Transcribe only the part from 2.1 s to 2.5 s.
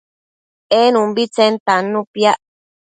piac